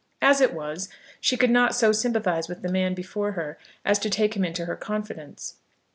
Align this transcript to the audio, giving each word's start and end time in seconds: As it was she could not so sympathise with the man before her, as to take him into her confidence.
As 0.23 0.41
it 0.41 0.55
was 0.55 0.89
she 1.19 1.37
could 1.37 1.51
not 1.51 1.75
so 1.75 1.91
sympathise 1.91 2.49
with 2.49 2.63
the 2.63 2.71
man 2.71 2.95
before 2.95 3.33
her, 3.33 3.59
as 3.85 3.99
to 3.99 4.09
take 4.09 4.35
him 4.35 4.43
into 4.43 4.65
her 4.65 4.75
confidence. 4.75 5.57